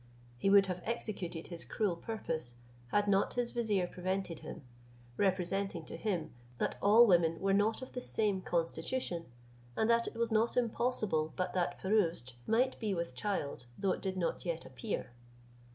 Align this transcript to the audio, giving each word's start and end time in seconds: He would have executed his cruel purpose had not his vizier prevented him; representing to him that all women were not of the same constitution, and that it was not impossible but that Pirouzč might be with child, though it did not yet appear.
He 0.39 0.49
would 0.49 0.65
have 0.65 0.81
executed 0.83 1.45
his 1.45 1.63
cruel 1.63 1.95
purpose 1.95 2.55
had 2.87 3.07
not 3.07 3.35
his 3.35 3.51
vizier 3.51 3.85
prevented 3.85 4.39
him; 4.39 4.63
representing 5.15 5.85
to 5.85 5.95
him 5.95 6.33
that 6.57 6.75
all 6.81 7.05
women 7.05 7.39
were 7.39 7.53
not 7.53 7.83
of 7.83 7.91
the 7.91 8.01
same 8.01 8.41
constitution, 8.41 9.27
and 9.77 9.87
that 9.91 10.07
it 10.07 10.15
was 10.15 10.31
not 10.31 10.57
impossible 10.57 11.33
but 11.35 11.53
that 11.53 11.79
Pirouzč 11.79 12.33
might 12.47 12.79
be 12.79 12.95
with 12.95 13.13
child, 13.13 13.67
though 13.77 13.91
it 13.91 14.01
did 14.01 14.17
not 14.17 14.43
yet 14.43 14.65
appear. 14.65 15.11